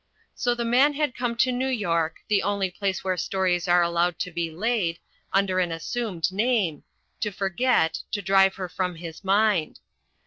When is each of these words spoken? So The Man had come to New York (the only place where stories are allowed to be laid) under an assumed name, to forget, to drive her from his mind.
So 0.33 0.55
The 0.55 0.65
Man 0.65 0.93
had 0.95 1.13
come 1.15 1.35
to 1.35 1.51
New 1.51 1.67
York 1.69 2.21
(the 2.27 2.41
only 2.41 2.71
place 2.71 3.03
where 3.03 3.15
stories 3.17 3.67
are 3.67 3.83
allowed 3.83 4.17
to 4.21 4.31
be 4.31 4.49
laid) 4.49 4.97
under 5.31 5.59
an 5.59 5.71
assumed 5.71 6.31
name, 6.31 6.83
to 7.19 7.29
forget, 7.31 7.99
to 8.11 8.21
drive 8.23 8.55
her 8.55 8.67
from 8.67 8.95
his 8.95 9.23
mind. 9.23 9.79